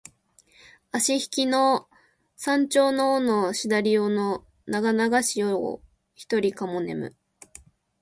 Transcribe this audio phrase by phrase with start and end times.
[0.91, 1.87] あしひきの
[2.35, 5.79] 山鳥の尾のしだり尾のながながし夜を
[6.15, 7.15] ひとりかも寝む